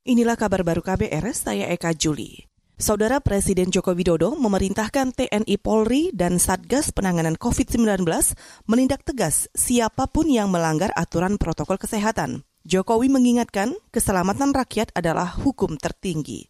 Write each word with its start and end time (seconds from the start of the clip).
Inilah 0.00 0.32
kabar 0.32 0.64
baru 0.64 0.80
KBR, 0.80 1.28
saya 1.36 1.68
Eka 1.76 1.92
Juli. 1.92 2.48
Saudara 2.80 3.20
Presiden 3.20 3.68
Joko 3.68 3.92
Widodo 3.92 4.32
memerintahkan 4.32 5.12
TNI 5.12 5.60
Polri 5.60 6.08
dan 6.16 6.40
Satgas 6.40 6.88
Penanganan 6.88 7.36
COVID-19 7.36 8.08
menindak 8.64 9.04
tegas 9.04 9.52
siapa 9.52 10.08
pun 10.08 10.24
yang 10.24 10.48
melanggar 10.48 10.88
aturan 10.96 11.36
protokol 11.36 11.76
kesehatan. 11.76 12.48
Jokowi 12.64 13.12
mengingatkan 13.12 13.76
keselamatan 13.92 14.56
rakyat 14.56 14.88
adalah 14.96 15.36
hukum 15.36 15.76
tertinggi. 15.76 16.48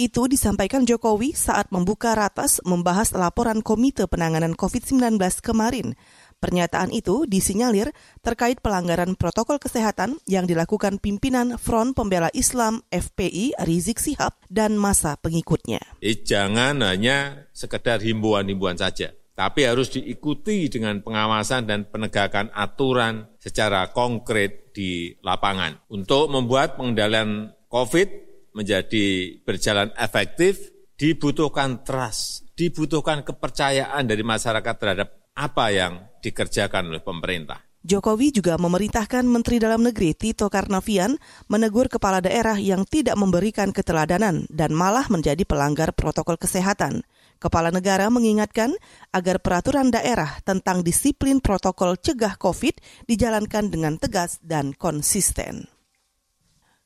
Itu 0.00 0.24
disampaikan 0.24 0.88
Jokowi 0.88 1.36
saat 1.36 1.68
membuka 1.72 2.16
ratas 2.16 2.64
membahas 2.64 3.12
laporan 3.12 3.60
Komite 3.60 4.08
Penanganan 4.08 4.56
COVID-19 4.56 5.20
kemarin. 5.44 6.00
Pernyataan 6.46 6.94
itu 6.94 7.26
disinyalir 7.26 7.90
terkait 8.22 8.62
pelanggaran 8.62 9.18
protokol 9.18 9.58
kesehatan 9.58 10.22
yang 10.30 10.46
dilakukan 10.46 11.02
pimpinan 11.02 11.58
Front 11.58 11.98
Pembela 11.98 12.30
Islam 12.38 12.86
FPI 12.86 13.58
Rizik 13.66 13.98
Sihab 13.98 14.38
dan 14.46 14.78
masa 14.78 15.18
pengikutnya. 15.18 15.82
Eh, 15.98 16.22
jangan 16.22 16.86
hanya 16.86 17.50
sekedar 17.50 17.98
himbauan-himbauan 17.98 18.78
saja, 18.78 19.10
tapi 19.34 19.66
harus 19.66 19.90
diikuti 19.90 20.70
dengan 20.70 21.02
pengawasan 21.02 21.66
dan 21.66 21.90
penegakan 21.90 22.54
aturan 22.54 23.26
secara 23.42 23.90
konkret 23.90 24.70
di 24.70 25.18
lapangan. 25.26 25.90
Untuk 25.90 26.30
membuat 26.30 26.78
pengendalian 26.78 27.58
COVID 27.66 28.08
menjadi 28.54 29.34
berjalan 29.42 29.90
efektif, 29.98 30.75
dibutuhkan 30.96 31.84
trust, 31.84 32.48
dibutuhkan 32.56 33.20
kepercayaan 33.20 34.08
dari 34.08 34.24
masyarakat 34.24 34.74
terhadap 34.80 35.08
apa 35.36 35.68
yang 35.68 35.92
dikerjakan 36.24 36.88
oleh 36.88 37.04
pemerintah. 37.04 37.60
Jokowi 37.86 38.34
juga 38.34 38.58
memerintahkan 38.58 39.22
Menteri 39.22 39.62
Dalam 39.62 39.78
Negeri 39.86 40.10
Tito 40.10 40.50
Karnavian 40.50 41.14
menegur 41.46 41.86
kepala 41.86 42.18
daerah 42.18 42.58
yang 42.58 42.82
tidak 42.82 43.14
memberikan 43.14 43.70
keteladanan 43.70 44.42
dan 44.50 44.74
malah 44.74 45.06
menjadi 45.06 45.46
pelanggar 45.46 45.94
protokol 45.94 46.34
kesehatan. 46.34 47.06
Kepala 47.38 47.70
negara 47.70 48.10
mengingatkan 48.10 48.74
agar 49.14 49.38
peraturan 49.38 49.94
daerah 49.94 50.42
tentang 50.42 50.82
disiplin 50.82 51.38
protokol 51.38 51.94
cegah 51.94 52.34
COVID 52.42 53.06
dijalankan 53.06 53.70
dengan 53.70 54.02
tegas 54.02 54.42
dan 54.42 54.74
konsisten. 54.74 55.75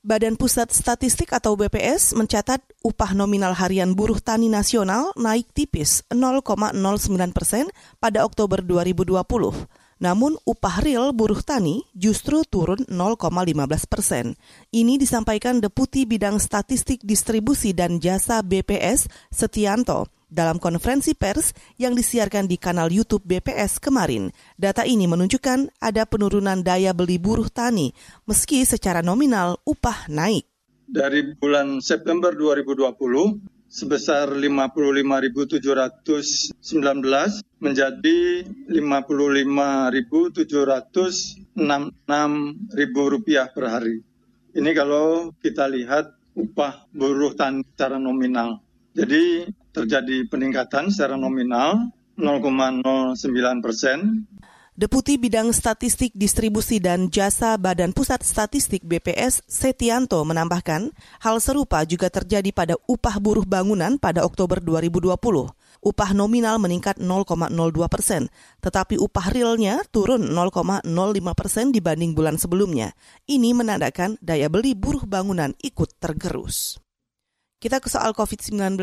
Badan 0.00 0.40
Pusat 0.40 0.72
Statistik 0.72 1.28
atau 1.28 1.60
BPS 1.60 2.16
mencatat 2.16 2.64
upah 2.80 3.12
nominal 3.12 3.52
harian 3.52 3.92
buruh 3.92 4.16
tani 4.16 4.48
nasional 4.48 5.12
naik 5.12 5.52
tipis 5.52 6.08
0,09 6.08 6.72
persen 7.36 7.68
pada 8.00 8.24
Oktober 8.24 8.64
2020. 8.64 9.20
Namun 10.00 10.40
upah 10.48 10.80
real 10.80 11.12
buruh 11.12 11.44
tani 11.44 11.84
justru 11.92 12.40
turun 12.48 12.80
0,15 12.88 13.92
persen. 13.92 14.40
Ini 14.72 14.96
disampaikan 14.96 15.60
Deputi 15.60 16.08
Bidang 16.08 16.40
Statistik 16.40 17.04
Distribusi 17.04 17.76
dan 17.76 18.00
Jasa 18.00 18.40
BPS 18.40 19.04
Setianto 19.28 20.08
dalam 20.30 20.62
konferensi 20.62 21.18
pers 21.18 21.50
yang 21.76 21.98
disiarkan 21.98 22.46
di 22.46 22.56
kanal 22.56 22.88
YouTube 22.88 23.26
BPS 23.26 23.82
kemarin. 23.82 24.30
Data 24.54 24.86
ini 24.86 25.10
menunjukkan 25.10 25.82
ada 25.82 26.06
penurunan 26.06 26.62
daya 26.62 26.94
beli 26.94 27.18
buruh 27.18 27.50
tani 27.50 27.90
meski 28.24 28.64
secara 28.64 29.02
nominal 29.02 29.58
upah 29.66 30.06
naik. 30.08 30.46
Dari 30.90 31.22
bulan 31.36 31.82
September 31.82 32.34
2020 32.34 33.60
sebesar 33.70 34.34
55.719 34.34 36.58
menjadi 37.62 38.42
55.766 38.66 41.46
rupiah 42.90 43.46
per 43.54 43.64
hari. 43.70 44.02
Ini 44.50 44.74
kalau 44.74 45.30
kita 45.38 45.70
lihat 45.70 46.10
upah 46.34 46.90
buruh 46.90 47.38
tani 47.38 47.62
secara 47.62 48.02
nominal. 48.02 48.58
Jadi 48.90 49.46
terjadi 49.70 50.26
peningkatan 50.26 50.90
secara 50.90 51.14
nominal 51.14 51.90
0,09 52.18 53.16
persen 53.64 54.26
Deputi 54.80 55.20
Bidang 55.20 55.52
Statistik 55.52 56.16
Distribusi 56.16 56.80
dan 56.80 57.12
Jasa 57.12 57.60
Badan 57.60 57.92
Pusat 57.92 58.24
Statistik 58.24 58.80
BPS 58.80 59.44
Setianto 59.44 60.24
menambahkan, 60.24 60.88
hal 61.20 61.36
serupa 61.36 61.84
juga 61.84 62.08
terjadi 62.08 62.48
pada 62.48 62.80
upah 62.88 63.20
buruh 63.20 63.44
bangunan 63.44 64.00
pada 64.00 64.24
Oktober 64.24 64.56
2020. 64.56 65.12
Upah 65.84 66.10
nominal 66.16 66.56
meningkat 66.56 66.96
0,02 66.96 67.92
persen, 67.92 68.32
tetapi 68.64 68.96
upah 68.96 69.36
realnya 69.36 69.84
turun 69.92 70.32
0,05 70.32 70.80
persen 71.36 71.76
dibanding 71.76 72.16
bulan 72.16 72.40
sebelumnya. 72.40 72.96
Ini 73.28 73.52
menandakan 73.52 74.16
daya 74.24 74.48
beli 74.48 74.72
buruh 74.72 75.04
bangunan 75.04 75.52
ikut 75.60 76.00
tergerus. 76.00 76.80
Kita 77.60 77.84
ke 77.84 77.92
soal 77.92 78.16
COVID-19 78.16 78.80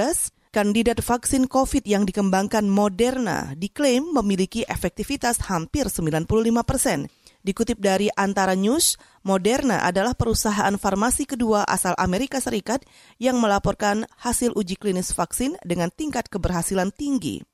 kandidat 0.52 1.04
vaksin 1.04 1.46
COVID 1.46 1.84
yang 1.86 2.04
dikembangkan 2.04 2.68
Moderna 2.68 3.56
diklaim 3.56 4.12
memiliki 4.16 4.68
efektivitas 4.68 5.46
hampir 5.48 5.88
95 5.88 6.28
persen. 6.66 7.08
Dikutip 7.46 7.80
dari 7.80 8.12
Antara 8.12 8.60
News, 8.60 9.00
Moderna 9.24 9.88
adalah 9.88 10.18
perusahaan 10.18 10.76
farmasi 10.76 11.24
kedua 11.24 11.64
asal 11.64 11.96
Amerika 11.96 12.44
Serikat 12.44 12.84
yang 13.24 13.40
melaporkan 13.40 14.04
hasil 14.20 14.52
uji 14.52 14.76
klinis 14.76 15.16
vaksin 15.16 15.56
dengan 15.64 15.88
tingkat 15.88 16.28
keberhasilan 16.28 16.92
tinggi. 16.92 17.46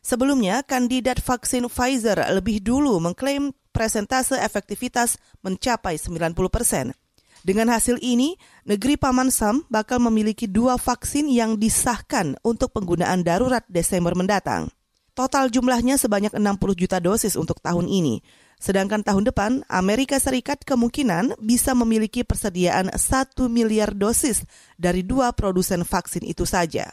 Sebelumnya, 0.00 0.62
kandidat 0.64 1.18
vaksin 1.20 1.66
Pfizer 1.66 2.16
lebih 2.30 2.62
dulu 2.62 3.02
mengklaim 3.02 3.52
presentase 3.74 4.38
efektivitas 4.38 5.18
mencapai 5.42 5.98
90 5.98 6.36
persen. 6.46 6.94
Dengan 7.40 7.72
hasil 7.72 7.96
ini, 8.04 8.36
negeri 8.68 9.00
Paman 9.00 9.32
Sam 9.32 9.64
bakal 9.72 9.96
memiliki 10.04 10.44
dua 10.44 10.76
vaksin 10.76 11.24
yang 11.32 11.56
disahkan 11.56 12.36
untuk 12.44 12.76
penggunaan 12.76 13.24
darurat 13.24 13.64
Desember 13.64 14.12
mendatang. 14.12 14.68
Total 15.16 15.48
jumlahnya 15.48 15.96
sebanyak 15.96 16.36
60 16.36 16.76
juta 16.76 17.00
dosis 17.00 17.34
untuk 17.40 17.60
tahun 17.64 17.88
ini. 17.88 18.20
Sedangkan 18.60 19.00
tahun 19.00 19.24
depan, 19.32 19.64
Amerika 19.72 20.20
Serikat 20.20 20.68
kemungkinan 20.68 21.40
bisa 21.40 21.72
memiliki 21.72 22.28
persediaan 22.28 22.92
1 22.92 23.00
miliar 23.48 23.96
dosis 23.96 24.44
dari 24.76 25.00
dua 25.00 25.32
produsen 25.32 25.80
vaksin 25.80 26.28
itu 26.28 26.44
saja. 26.44 26.92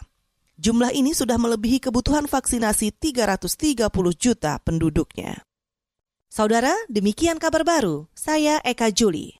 Jumlah 0.55 0.95
ini 0.95 1.11
sudah 1.11 1.35
melebihi 1.35 1.83
kebutuhan 1.83 2.25
vaksinasi 2.25 2.95
330 2.95 3.91
juta 4.15 4.57
penduduknya. 4.63 5.43
Saudara, 6.31 6.71
demikian 6.87 7.35
kabar 7.35 7.67
baru. 7.67 8.07
Saya 8.15 8.63
Eka 8.63 8.87
Juli. 8.95 9.35